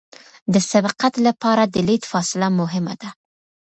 [0.53, 3.09] د سبقت لپاره د لید فاصله مهمه ده